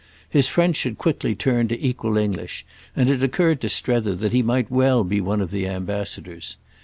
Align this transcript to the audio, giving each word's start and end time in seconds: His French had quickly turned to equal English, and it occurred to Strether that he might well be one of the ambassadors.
His 0.27 0.47
French 0.47 0.81
had 0.81 0.97
quickly 0.97 1.35
turned 1.35 1.69
to 1.69 1.79
equal 1.79 2.17
English, 2.17 2.65
and 2.95 3.07
it 3.07 3.21
occurred 3.21 3.61
to 3.61 3.69
Strether 3.69 4.15
that 4.15 4.33
he 4.33 4.41
might 4.41 4.71
well 4.71 5.03
be 5.03 5.21
one 5.21 5.41
of 5.41 5.51
the 5.51 5.67
ambassadors. 5.67 6.57